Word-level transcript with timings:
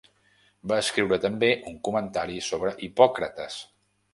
Va 0.71 0.77
escriure 0.83 1.19
també 1.27 1.49
un 1.73 1.77
comentari 1.89 2.41
sobre 2.49 2.73
Hipòcrates. 2.89 3.61